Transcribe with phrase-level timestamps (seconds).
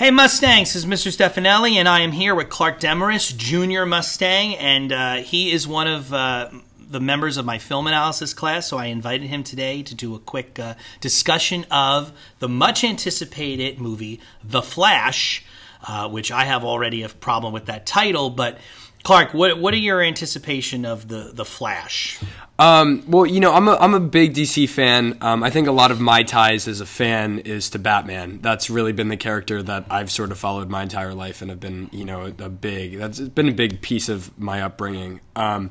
[0.00, 1.14] Hey Mustangs, this is Mr.
[1.14, 5.86] Stefanelli, and I am here with Clark Demarest, Junior Mustang, and uh, he is one
[5.86, 8.66] of uh, the members of my film analysis class.
[8.66, 13.78] So I invited him today to do a quick uh, discussion of the much anticipated
[13.78, 15.44] movie The Flash,
[15.86, 18.56] uh, which I have already a problem with that title, but.
[19.02, 22.20] Clark, what what are your anticipation of the the Flash?
[22.58, 25.16] Um, well, you know, I'm a I'm a big DC fan.
[25.22, 28.40] Um, I think a lot of my ties as a fan is to Batman.
[28.42, 31.60] That's really been the character that I've sort of followed my entire life and have
[31.60, 35.20] been, you know, a, big that's been a big piece of my upbringing.
[35.34, 35.70] Um,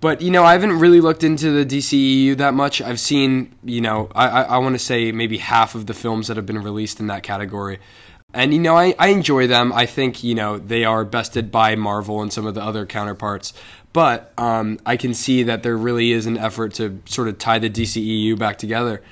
[0.00, 2.82] but you know, I haven't really looked into the DCEU that much.
[2.82, 6.26] I've seen, you know, I I, I want to say maybe half of the films
[6.26, 7.78] that have been released in that category.
[8.34, 9.72] And you know, I, I enjoy them.
[9.72, 13.54] I think you know they are bested by Marvel and some of the other counterparts.
[13.92, 17.60] But um, I can see that there really is an effort to sort of tie
[17.60, 19.02] the DCEU back together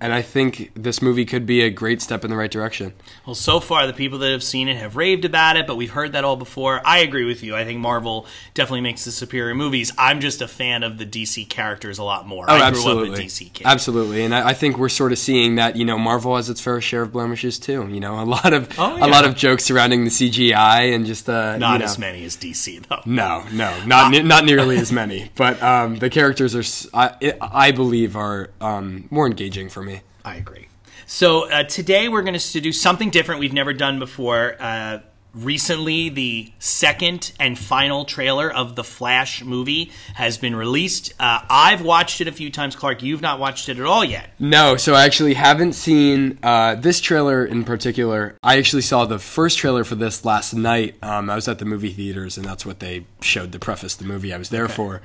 [0.00, 2.92] and I think this movie could be a great step in the right direction.
[3.26, 5.90] Well, so far, the people that have seen it have raved about it, but we've
[5.90, 6.80] heard that all before.
[6.84, 7.56] I agree with you.
[7.56, 9.92] I think Marvel definitely makes the superior movies.
[9.98, 12.46] I'm just a fan of the DC characters a lot more.
[12.48, 13.08] Oh, I absolutely.
[13.08, 13.66] grew up a DC kid.
[13.66, 15.76] Absolutely, and I, I, think we're sort of seeing that.
[15.76, 17.88] You know, Marvel has its fair share of blemishes too.
[17.88, 19.06] You know, a lot of oh, yeah.
[19.06, 21.84] a lot of jokes surrounding the CGI and just uh, not you know.
[21.86, 23.00] as many as DC though.
[23.04, 25.30] No, no, not ne- not nearly as many.
[25.34, 29.87] But um, the characters are, I, I believe, are um, more engaging for me.
[30.28, 30.68] I agree.
[31.06, 34.56] So uh, today we're going to do something different we've never done before.
[34.60, 35.00] Uh,
[35.32, 41.14] recently, the second and final trailer of the Flash movie has been released.
[41.18, 42.76] Uh, I've watched it a few times.
[42.76, 44.28] Clark, you've not watched it at all yet.
[44.38, 48.36] No, so I actually haven't seen uh, this trailer in particular.
[48.42, 50.96] I actually saw the first trailer for this last night.
[51.02, 54.04] Um, I was at the movie theaters, and that's what they showed to preface the
[54.04, 54.74] movie I was there okay.
[54.74, 55.00] for.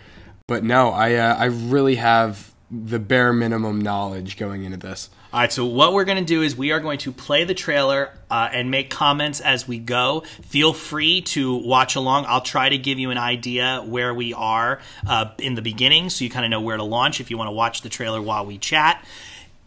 [0.48, 5.09] But no, I uh, I really have the bare minimum knowledge going into this.
[5.31, 7.53] All right, so what we're going to do is we are going to play the
[7.53, 10.22] trailer uh, and make comments as we go.
[10.44, 12.25] Feel free to watch along.
[12.28, 16.23] I'll try to give you an idea where we are uh, in the beginning so
[16.23, 18.46] you kind of know where to launch if you want to watch the trailer while
[18.46, 19.03] we chat.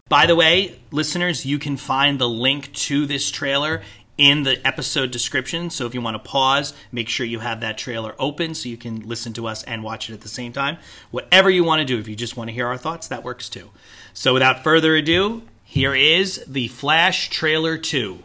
[0.08, 3.82] By the way, listeners, you can find the link to this trailer
[4.18, 5.70] in the episode description.
[5.70, 8.76] So if you want to pause, make sure you have that trailer open so you
[8.76, 10.78] can listen to us and watch it at the same time.
[11.10, 13.48] Whatever you want to do, if you just want to hear our thoughts, that works
[13.48, 13.70] too.
[14.14, 18.18] So without further ado, here is the Flash trailer 2.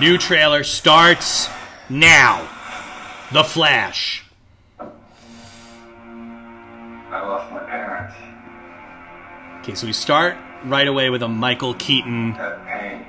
[0.00, 1.48] New trailer starts
[1.88, 2.48] now.
[3.32, 4.24] The Flash.
[7.10, 8.14] I lost my parents.
[9.60, 13.06] Okay, so we start right away with a Michael Keaton That pain.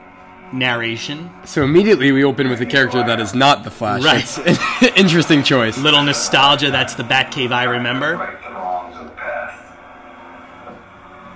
[0.54, 1.32] Narration.
[1.46, 4.04] So immediately we open with a character that is not the Flash.
[4.04, 4.24] Right.
[4.24, 4.38] It's
[4.82, 5.78] an interesting choice.
[5.78, 8.18] Little nostalgia, that's the Batcave I remember.
[8.18, 9.64] Right the wrongs of the past.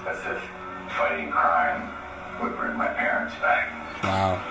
[0.08, 0.42] As if
[0.98, 1.90] fighting crime
[2.42, 4.04] would bring my parents back.
[4.04, 4.46] Wow.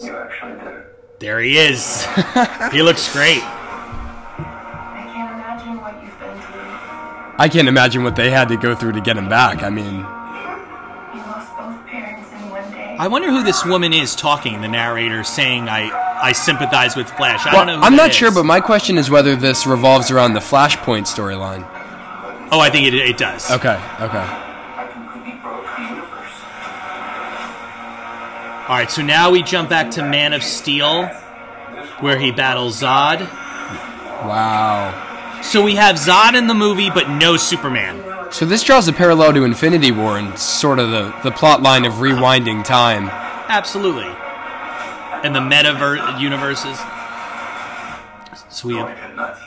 [0.00, 0.86] You actually did it.
[1.20, 2.04] There he is.
[2.72, 3.42] he looks great.
[3.42, 7.38] I can't imagine what you've been through.
[7.38, 9.62] I can't imagine what they had to go through to get him back.
[9.62, 10.04] I mean,
[13.02, 15.90] I wonder who this woman is talking, the narrator saying I
[16.22, 17.44] I sympathize with Flash.
[17.44, 20.12] I well, don't know who I'm not sure, but my question is whether this revolves
[20.12, 21.66] around the Flashpoint storyline.
[22.52, 23.50] Oh, I think it, it does.
[23.50, 24.22] Okay, okay.
[24.22, 26.32] I completely broke the universe.
[28.68, 31.06] All right, so now we jump back to Man of Steel,
[31.98, 33.18] where he battles Zod.
[34.28, 35.40] Wow.
[35.42, 38.11] So we have Zod in the movie, but no Superman.
[38.32, 41.84] So this draws a parallel to Infinity War and sort of the, the plot line
[41.84, 43.08] of rewinding time.
[43.48, 44.08] Absolutely.
[45.22, 46.78] And the metaverse universes.
[48.48, 49.14] So we have.
[49.14, 49.40] nuts.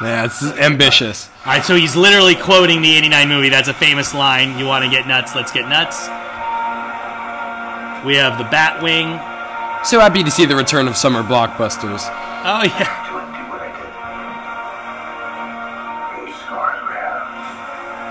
[0.00, 1.30] Yeah, it's ambitious.
[1.44, 3.48] All right, so he's literally quoting the '89 movie.
[3.48, 4.58] That's a famous line.
[4.58, 5.34] You want to get nuts?
[5.34, 6.06] Let's get nuts.
[8.06, 9.18] We have the Batwing.
[9.84, 12.02] So happy to see the return of summer blockbusters.
[12.44, 13.05] Oh yeah.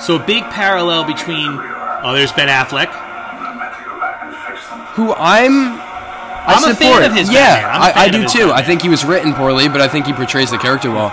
[0.05, 1.47] So a big parallel between.
[1.49, 2.93] Oh, there's Ben Affleck.
[2.93, 4.79] I'm meant to go back and fix them.
[4.93, 5.79] Who I'm.
[5.81, 7.81] I I'm a fan of his Yeah, Batman.
[7.81, 8.51] I, I do too.
[8.51, 11.09] I think he was written poorly, but I think he portrays the character well.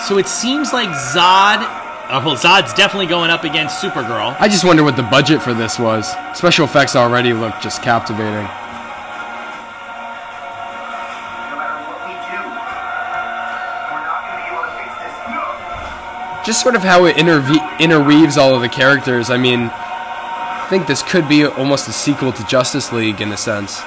[0.00, 1.60] So it seems like Zod.
[2.08, 4.34] Oh, well, Zod's definitely going up against Supergirl.
[4.40, 6.08] I just wonder what the budget for this was.
[6.32, 8.48] Special effects already look just captivating.
[16.46, 19.30] Just sort of how it interve- interweaves all of the characters.
[19.30, 23.36] I mean, I think this could be almost a sequel to Justice League in a
[23.36, 23.82] sense.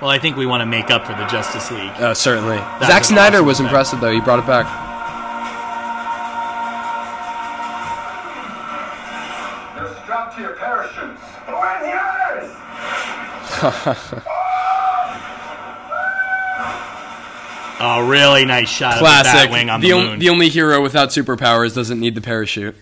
[0.00, 1.90] Well, I think we want to make up for the Justice League.
[2.00, 2.56] Uh, certainly.
[2.56, 3.70] That's Zack Snyder awesome was effect.
[3.70, 4.12] impressive, though.
[4.12, 4.66] He brought it back.
[10.02, 11.20] strapped to your parachutes.
[11.46, 12.50] Where's
[13.62, 14.24] yours?
[17.84, 19.34] Oh, really nice shot Classic.
[19.34, 20.18] of the Batwing on the, the, on- moon.
[20.18, 22.74] the only hero without superpowers doesn't need the parachute.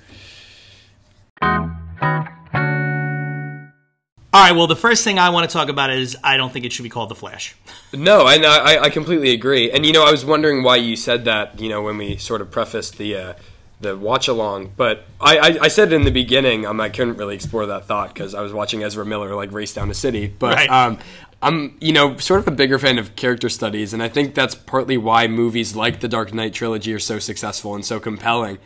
[4.35, 4.53] All right.
[4.53, 6.85] Well, the first thing I want to talk about is I don't think it should
[6.85, 7.55] be called the Flash.
[7.93, 9.71] No, I, I I completely agree.
[9.71, 11.61] And you know, I was wondering why you said that.
[11.61, 13.35] You know, when we sort of prefaced the uh,
[13.83, 17.35] the watch along, but I, I, I said in the beginning, um, I couldn't really
[17.35, 20.27] explore that thought because I was watching Ezra Miller like race down a city.
[20.29, 20.71] But Right.
[20.71, 20.99] um,
[21.43, 24.55] I'm you know sort of a bigger fan of character studies, and I think that's
[24.55, 28.59] partly why movies like the Dark Knight trilogy are so successful and so compelling.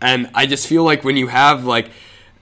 [0.00, 1.90] And I just feel like when you have like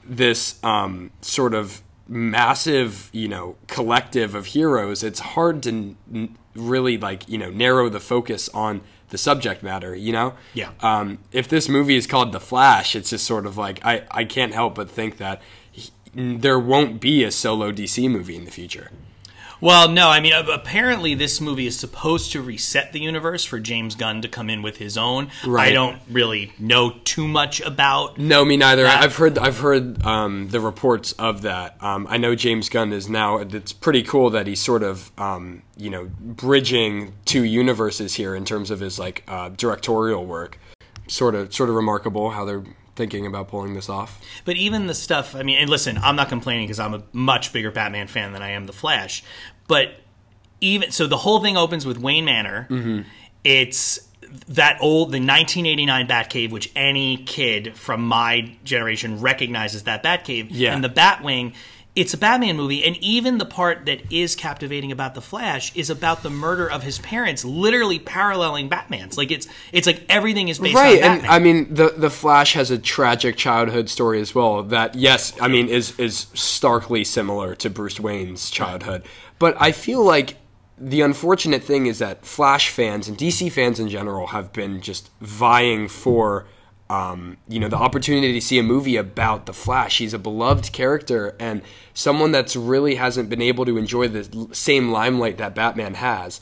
[0.05, 5.71] this um, sort of massive, you know, collective of heroes, it's hard to
[6.15, 8.81] n- really like, you know, narrow the focus on
[9.11, 10.35] the subject matter, you know?
[10.55, 10.71] Yeah.
[10.81, 14.25] Um, if this movie is called The Flash, it's just sort of like, I, I
[14.25, 18.51] can't help but think that he, there won't be a solo DC movie in the
[18.51, 18.91] future.
[19.61, 23.95] Well, no, I mean, apparently this movie is supposed to reset the universe for James
[23.95, 25.31] Gunn to come in with his own.
[25.69, 28.19] I don't really know too much about.
[28.19, 28.85] No, me neither.
[28.85, 31.77] That- I've heard I've heard um, the reports of that.
[31.83, 33.37] Um, I know James Gunn is now.
[33.37, 38.45] It's pretty cool that he's sort of um, you know bridging two universes here in
[38.45, 40.59] terms of his like uh, directorial work.
[41.07, 42.63] Sort of sort of remarkable how they're
[43.01, 44.23] thinking about pulling this off.
[44.45, 47.51] But even the stuff, I mean, and listen, I'm not complaining because I'm a much
[47.51, 49.25] bigger Batman fan than I am the Flash.
[49.67, 49.95] But
[50.61, 52.67] even so, the whole thing opens with Wayne Manor.
[52.69, 53.09] Mm-hmm.
[53.43, 54.07] It's
[54.49, 60.49] that old, the 1989 Batcave, which any kid from my generation recognizes that Batcave.
[60.51, 60.75] Yeah.
[60.75, 61.55] And the Batwing.
[61.97, 65.91] It's a Batman movie, and even the part that is captivating about the Flash is
[65.91, 69.19] about the murder of his parents, literally paralleling Batman's.
[69.19, 71.11] Like it's it's like everything is based right on Batman.
[71.11, 74.95] Right, and i mean the the flash has a tragic childhood story as well that
[74.95, 79.03] yes i mean is is starkly similar to bruce wayne's childhood
[79.39, 80.37] but i feel like
[80.79, 85.11] the unfortunate thing is that flash fans and dc fans in general have been just
[85.21, 86.47] vying for
[86.91, 90.73] um, you know the opportunity to see a movie about the flash he's a beloved
[90.73, 91.63] character and
[91.95, 96.41] someone that's really hasn't been able to enjoy the same limelight that batman has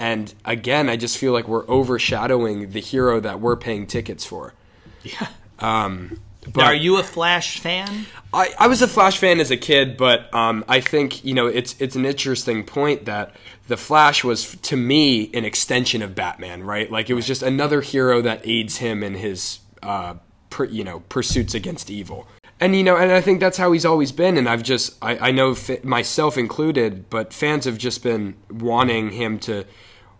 [0.00, 4.54] and again, I just feel like we're overshadowing the hero that we're paying tickets for.
[5.02, 5.28] Yeah.
[5.58, 8.06] Um, Now, but are you a Flash fan?
[8.32, 11.46] I, I was a Flash fan as a kid, but um, I think you know
[11.48, 13.36] it's it's an interesting point that
[13.68, 16.90] the Flash was to me an extension of Batman, right?
[16.90, 20.14] Like it was just another hero that aids him in his uh,
[20.50, 22.26] per, you know pursuits against evil.
[22.62, 24.36] And you know, and I think that's how he's always been.
[24.36, 29.12] And I've just, I, I know f- myself included, but fans have just been wanting
[29.12, 29.64] him to,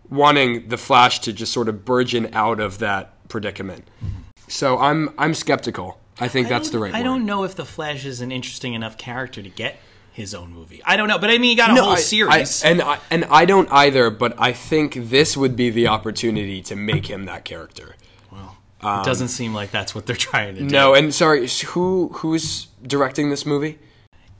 [0.09, 3.87] wanting the Flash to just sort of burgeon out of that predicament.
[4.47, 5.99] So I'm, I'm skeptical.
[6.19, 6.91] I think that's the right.
[6.93, 7.03] I word.
[7.03, 9.77] don't know if the Flash is an interesting enough character to get
[10.11, 10.81] his own movie.
[10.83, 12.65] I don't know, but I mean, he got a whole I- series.
[12.65, 16.63] I, and I, and I don't either, but I think this would be the opportunity
[16.63, 17.95] to make him that character.
[18.83, 20.67] Um, it doesn't seem like that's what they're trying to do.
[20.67, 23.79] No, and sorry, who who's directing this movie?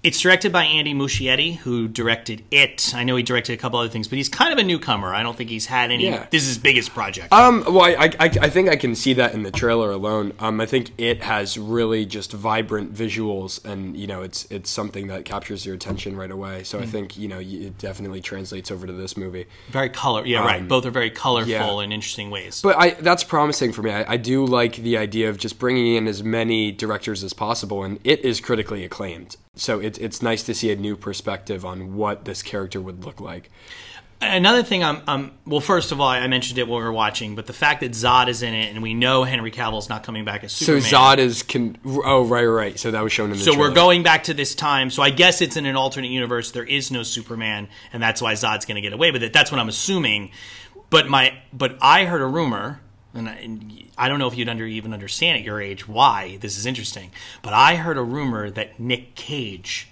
[0.03, 2.91] It's directed by Andy Muschietti, who directed It.
[2.95, 5.13] I know he directed a couple other things, but he's kind of a newcomer.
[5.13, 6.05] I don't think he's had any.
[6.05, 6.25] Yeah.
[6.31, 7.31] This is his biggest project.
[7.31, 10.33] Um, well, I, I, I think I can see that in the trailer alone.
[10.39, 15.05] Um, I think it has really just vibrant visuals, and you know, it's it's something
[15.07, 16.63] that captures your attention right away.
[16.63, 19.45] So I think you know, it definitely translates over to this movie.
[19.69, 20.25] very color.
[20.25, 20.67] Yeah, right.
[20.67, 21.83] Both are very colorful um, yeah.
[21.83, 22.61] in interesting ways.
[22.63, 23.91] But I, that's promising for me.
[23.91, 27.83] I, I do like the idea of just bringing in as many directors as possible,
[27.83, 29.37] and it is critically acclaimed.
[29.55, 33.19] So it's it's nice to see a new perspective on what this character would look
[33.19, 33.49] like.
[34.23, 35.59] Another thing, I'm, I'm well.
[35.59, 38.27] First of all, I mentioned it while we were watching, but the fact that Zod
[38.27, 40.81] is in it, and we know Henry Cavill's not coming back as Superman.
[40.83, 41.77] So Zod is can.
[41.83, 42.79] oh right right.
[42.79, 44.89] So that was shown in the So we're going back to this time.
[44.91, 46.51] So I guess it's in an alternate universe.
[46.51, 49.33] There is no Superman, and that's why Zod's going to get away with it.
[49.33, 50.31] That's what I'm assuming.
[50.91, 52.79] But my but I heard a rumor,
[53.13, 56.37] and I, and I don't know if you'd under, even understand at your age why
[56.41, 57.11] this is interesting.
[57.41, 59.87] But I heard a rumor that Nick Cage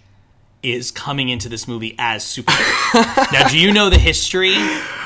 [0.62, 2.66] is coming into this movie as Superman.
[3.32, 4.56] now, do you know the history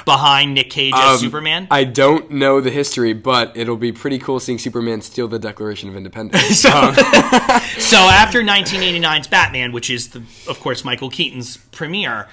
[0.04, 1.64] behind Nick Cage as Superman?
[1.64, 5.40] Um, I don't know the history, but it'll be pretty cool seeing Superman steal the
[5.40, 6.44] Declaration of Independence.
[6.64, 6.70] So,
[7.78, 12.28] so after 1989's Batman, which is the, of course Michael Keaton's premiere,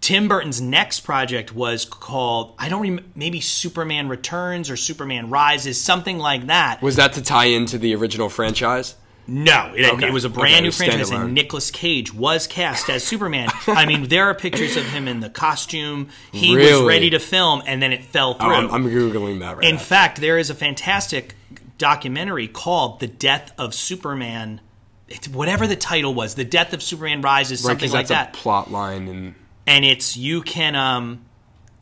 [0.00, 5.80] Tim Burton's next project was called I don't remember maybe Superman Returns or Superman Rises,
[5.82, 6.80] something like that.
[6.82, 8.94] was that to tie into the original franchise?
[9.28, 10.06] No, it, Okay.
[10.06, 13.48] it was a brand it new franchise, and Nicolas Cage was cast as Superman.
[13.66, 16.10] I mean, there are pictures of him in the costume.
[16.30, 18.46] He was ready to film, and then it fell through.
[18.46, 21.34] Oh, I'm, I'm googling that right In fact, there is a fantastic
[21.76, 24.60] documentary called "The Death of Superman."
[25.08, 28.30] it's whatever the title was, the death of Superman rises, Right, something because like that.
[28.30, 29.34] a plot line, and
[29.66, 31.24] and it's you can um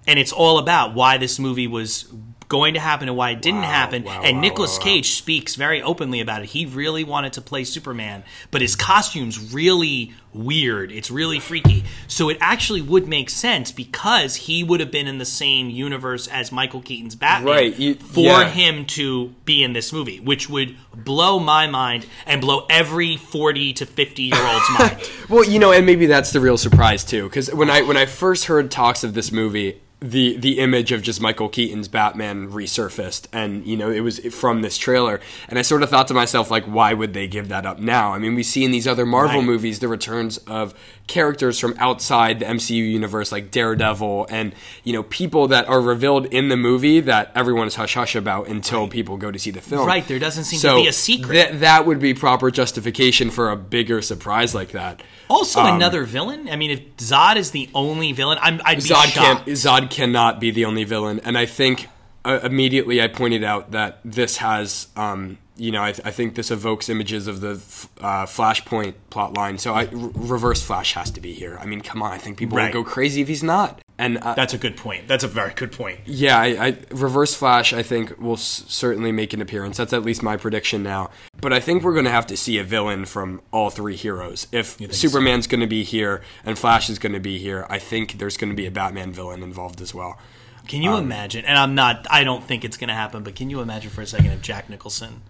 [0.07, 2.13] and it's all about why this movie was
[2.49, 4.05] going to happen and why it didn't Wow, happen.
[4.05, 4.85] wow, and wow, Nicolas wow, wow.
[4.85, 6.47] Cage speaks very openly about it.
[6.51, 10.91] He really wanted to play Superman but his costume's really weird.
[10.91, 11.85] It's really freaky.
[12.09, 16.27] So it actually would make sense because he would have been in the same universe
[16.27, 18.49] as Michael Keaton's Batman Right, you- for yeah.
[18.51, 23.73] him to be in this movie which would blow my mind and blow every 40
[23.75, 25.11] to 50 year old's mind.
[25.29, 28.07] Well, you know, and maybe that's the real surprise too, because when I when I
[28.07, 29.81] first heard talks of this movie,
[30.11, 34.61] the the image of just Michael Keaton's Batman resurfaced, and you know, it was from
[34.63, 35.19] this trailer,
[35.49, 38.13] and I sort of thought to myself, like, why would they give that up now?
[38.13, 39.47] I mean, we see in these other Marvel Right.
[39.47, 40.75] movies the returns of
[41.07, 46.27] characters from outside the MCU universe, like Daredevil, and you know, people that are revealed
[46.27, 49.61] in the movie that everyone is hush hush about until people go to see the
[49.61, 49.87] film.
[49.87, 51.35] Right, there doesn't seem to be a secret.
[51.35, 55.03] That that would be proper justification for a bigger surprise like that.
[55.31, 56.49] Also, Um, another villain.
[56.51, 59.13] I mean, if Zod is the only villain, I'm, I'd be Zod shocked.
[59.15, 59.47] can't.
[59.47, 61.89] Zod cannot be the only villain, and I think
[62.25, 66.51] uh, immediately I pointed out that this has, um, you know, I, I think this
[66.51, 69.59] evokes images of the f- uh, Flashpoint plot line.
[69.59, 71.59] So I, R- Reverse Flash has to be here.
[71.61, 72.75] I mean, come on, I think people Right.
[72.75, 73.81] would go crazy if he's not.
[73.97, 75.07] And uh, That's a good point.
[75.07, 76.01] That's a very good point.
[76.05, 79.77] yeah, I, I, Reverse Flash, I think, will s- certainly make an appearance.
[79.77, 81.11] That's at least my prediction now.
[81.41, 84.49] But I think we're going to have to see a villain from all three heroes.
[84.51, 88.19] If Superman's going to be here and Flash is going to be here, I think
[88.19, 90.19] there's going to be a Batman villain involved as well.
[90.67, 91.45] Can you Um, imagine?
[91.45, 92.07] And I'm not.
[92.11, 93.23] I don't think it's going to happen.
[93.23, 95.23] But can you imagine for a second if Jack Nicholson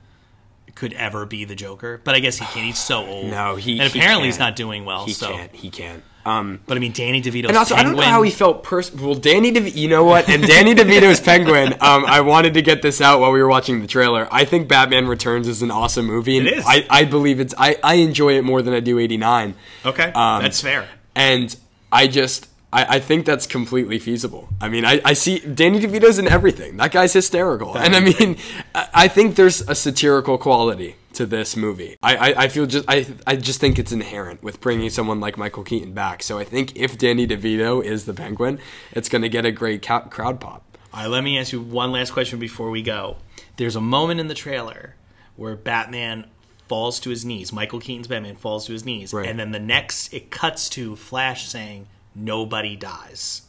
[0.75, 2.01] could ever be the Joker?
[2.03, 2.67] But I guess he can't.
[2.67, 3.27] He's so old.
[3.31, 4.51] No, he and he apparently he's can't.
[4.51, 5.05] not doing well.
[5.07, 5.53] He so, can't.
[5.55, 6.03] He can't.
[6.27, 8.63] Um, but I mean, Danny DeVito's and also, I don't know how he felt.
[8.65, 10.27] Pers- well, Danny, DeVito, you know what?
[10.27, 11.75] And Danny DeVito's Penguin.
[11.75, 14.27] Um, I wanted to get this out while we were watching the trailer.
[14.31, 16.39] I think Batman Returns is an awesome movie.
[16.39, 16.65] And It is.
[16.67, 17.53] I, I believe it's.
[17.59, 19.55] I, I enjoy it more than I do '89.
[19.85, 20.89] Okay, Um, that's fair.
[21.15, 21.55] And
[21.93, 24.49] I just, I, I think that's completely feasible.
[24.61, 26.77] I mean, I, I see Danny DeVito's in everything.
[26.79, 27.77] That guy's hysterical.
[27.79, 28.37] and I mean,
[28.75, 31.97] I, I think there's a satirical quality to this movie.
[32.03, 35.39] I, I, I feel just, I, I just think it's inherent with bringing someone like
[35.39, 36.23] Michael Keaton back.
[36.25, 38.59] So I think if Danny DeVito is the Penguin,
[38.93, 40.63] it's going to get a great ca- crowd pop.
[40.93, 43.17] All right, let me ask you one last question before we go.
[43.57, 44.97] There's a moment in the trailer
[45.37, 46.27] where Batman
[46.69, 47.53] falls to his knees.
[47.53, 49.29] Michael Keaton's Batman falls to his knees, Right.
[49.29, 53.43] and then the next it cuts to Flash saying, "Nobody dies."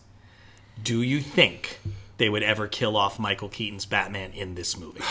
[0.83, 1.79] Do you think
[2.17, 5.01] they would ever kill off Michael Keaton's Batman in this movie?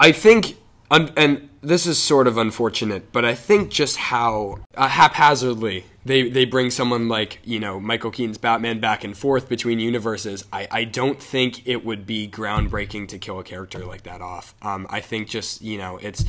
[0.00, 0.56] I think,
[0.90, 6.44] and this is sort of unfortunate, but I think just how uh, haphazardly they, they
[6.44, 10.84] bring someone like, you know, Michael Keaton's Batman back and forth between universes, I, I
[10.84, 14.54] don't think it would be groundbreaking to kill a character like that off.
[14.60, 16.24] Um, I think just, you know, it's.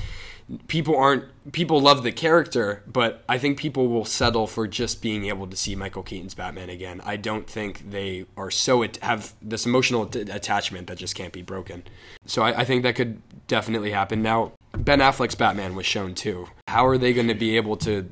[0.68, 1.26] People aren't.
[1.52, 5.56] People love the character, but I think people will settle for just being able to
[5.58, 7.02] see Michael Keaton's Batman again.
[7.04, 11.34] I don't think they are so at- have this emotional t- attachment that just can't
[11.34, 11.84] be broken.
[12.26, 14.22] So I, I think that could definitely happen.
[14.22, 16.48] Now, Ben Affleck's Batman was shown too.
[16.68, 18.10] How are they going to be able to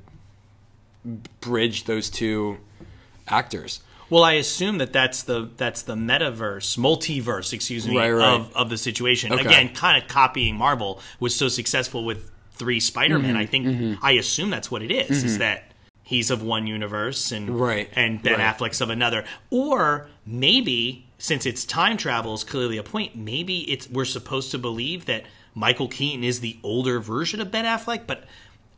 [1.41, 2.57] bridge those two
[3.27, 3.81] actors?
[4.11, 8.33] Well, I assume that that's the that's the metaverse, multiverse, excuse me, Right, right.
[8.35, 9.31] of of the situation.
[9.31, 9.41] Okay.
[9.41, 13.35] Again, kind of copying Marvel was so successful with three Spider-Man.
[13.35, 15.71] Mm-hmm, I think I assume that's what it is, Is that
[16.03, 18.55] he's of one universe and Right, and Ben right.
[18.55, 23.89] Affleck's of another, or maybe since it's time travel is clearly a point, maybe it's
[23.89, 25.23] we're supposed to believe that
[25.55, 28.25] Michael Keaton is the older version of Ben Affleck, but.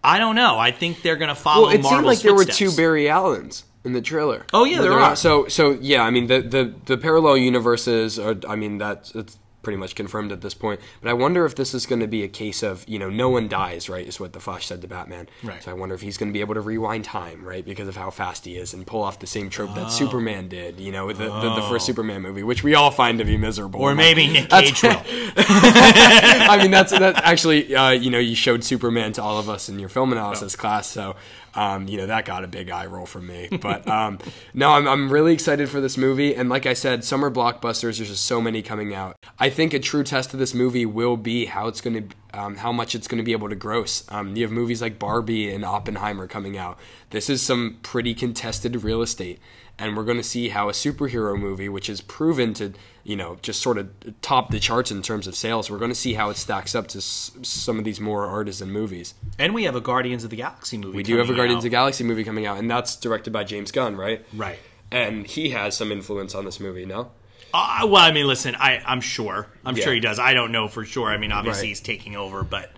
[0.06, 0.60] I don't know.
[0.60, 3.08] I think they're going to follow Well, it seemed Marvel's like there were two Barry
[3.08, 4.46] Allens in the trailer.
[4.54, 5.16] Oh, yeah, But there are.
[5.16, 8.36] So so yeah, I mean the the, the parallel universes are.
[8.48, 10.80] I mean that's it's pretty much confirmed at this point.
[11.02, 13.30] But I wonder if this is going to be a case of you know no
[13.30, 14.06] one dies, right?
[14.06, 15.28] Is what the Flash said to Batman.
[15.42, 15.64] Right.
[15.64, 17.96] So I wonder if he's going to be able to rewind time, right, because of
[17.96, 20.80] how fast he is, and pull off the same trope that Superman did.
[20.80, 23.38] You know, with the, the, the first Superman movie, which we all find to be
[23.38, 23.82] miserable.
[23.82, 25.02] Or maybe Nick Cage will.
[25.38, 27.74] I mean, that's that actually.
[27.76, 30.88] Uh, you know, you showed Superman to all of us in your film analysis class,
[30.88, 31.16] so
[31.56, 33.50] um, you know that got a big eye roll from me.
[33.62, 34.20] But um,
[34.54, 37.98] no, I'm I'm really excited for this movie, and like I said, summer blockbusters.
[37.98, 39.16] There's just so many coming out.
[39.40, 42.16] I think a true test of this movie will be how it's going to.
[42.36, 44.04] Um, how much it's going to be able to gross.
[44.10, 46.80] Um, you have movies like Barbie and Oppenheimer coming out.
[47.12, 49.40] This is some pretty contested real estate,
[49.78, 52.74] and we're going to see how a superhero movie, which is proven to,
[53.04, 53.90] you know, just sort of
[54.24, 56.88] top the charts in terms of sales, we're going to see how it stacks up
[56.88, 59.14] to s- some of these more artisan movies.
[59.38, 60.98] And we have a Guardians of the Galaxy movie.
[60.98, 61.60] We do have a Guardians out.
[61.60, 64.26] of the Galaxy movie coming out, and that's directed by James Gunn, right?
[64.34, 64.58] Right.
[64.90, 67.12] And he has some influence on this movie, no?
[67.54, 69.48] Uh, well, I mean, listen, I, I'm sure.
[69.66, 69.84] I'm Yeah.
[69.86, 70.20] sure he does.
[70.20, 71.10] I don't know for sure.
[71.10, 71.70] I mean, obviously Right.
[71.70, 72.72] he's taking over, but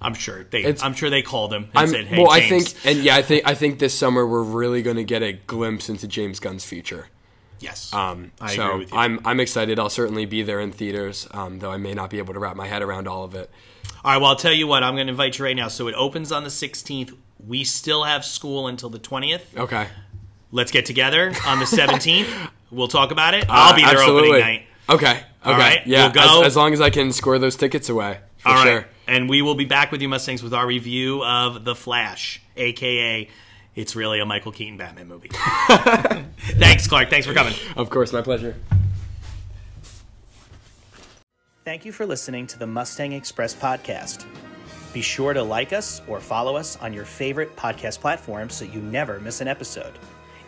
[0.00, 0.60] I'm sure they.
[0.64, 3.14] It's- I'm sure they called him and I'm, said, "Hey, well, I think, and yeah,
[3.16, 6.40] I think I think this summer we're really going to get a glimpse into James
[6.40, 7.06] Gunn's future.
[7.60, 7.92] yes.
[7.92, 8.98] Um, I so agree with you.
[8.98, 9.78] I'm I'm excited.
[9.78, 12.56] I'll certainly be there in theaters, um, though I may not be able to wrap
[12.56, 13.50] my head around all of it.
[14.04, 14.16] All right.
[14.20, 14.82] Well, I'll tell you what.
[14.82, 15.68] I'm going to invite you right now.
[15.68, 17.12] So it opens on the 16th.
[17.46, 19.56] We still have school until the 20th.
[19.56, 19.86] Okay,
[20.50, 22.26] Let's get together on the 17th.
[22.72, 23.44] We'll talk about it.
[23.44, 24.28] Uh, I'll be there Absolutely.
[24.30, 24.66] opening night.
[24.88, 26.04] Okay, okay, All right, yeah.
[26.04, 26.40] we'll go.
[26.40, 28.64] As, as long as I can score those tickets away, for All right.
[28.64, 28.86] sure.
[29.06, 33.28] And we will be back with you, Mustangs, with our review of The Flash, aka
[33.74, 35.30] it's really a Michael Keaton Batman movie.
[35.32, 37.08] Thanks, Clark.
[37.08, 37.54] Thanks for coming.
[37.76, 38.54] Of course, my pleasure.
[41.64, 44.26] Thank you for listening to the Mustang Express podcast.
[44.92, 48.80] Be sure to like us or follow us on your favorite podcast platform so you
[48.82, 49.92] never miss an episode.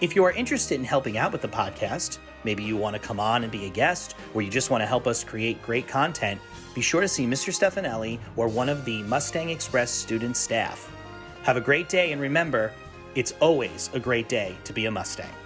[0.05, 3.19] If you are interested in helping out with the podcast, maybe you want to come
[3.19, 6.39] on and be a guest, or you just want to help us create great content,
[6.75, 7.59] be sure to see Mr.
[7.59, 10.93] Stefanelli or one of the Mustang Express student staff.
[11.45, 12.71] Have a great day, and remember,
[13.15, 15.44] it's always a great day to be a Mustang.